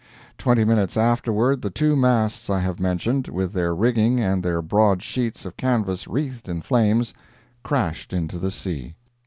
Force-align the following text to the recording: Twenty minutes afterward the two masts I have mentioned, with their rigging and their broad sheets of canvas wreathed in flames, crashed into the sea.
Twenty 0.35 0.65
minutes 0.65 0.97
afterward 0.97 1.61
the 1.61 1.69
two 1.69 1.95
masts 1.95 2.49
I 2.49 2.57
have 2.61 2.79
mentioned, 2.79 3.27
with 3.27 3.53
their 3.53 3.75
rigging 3.75 4.19
and 4.19 4.41
their 4.41 4.59
broad 4.59 5.03
sheets 5.03 5.45
of 5.45 5.57
canvas 5.57 6.07
wreathed 6.07 6.49
in 6.49 6.63
flames, 6.63 7.13
crashed 7.63 8.11
into 8.11 8.39
the 8.39 8.49
sea. 8.49 8.95